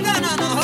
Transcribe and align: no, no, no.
no, 0.00 0.12
no, 0.20 0.36
no. 0.36 0.59